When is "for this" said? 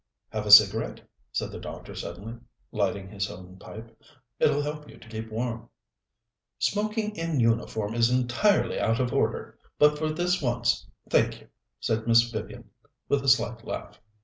9.99-10.41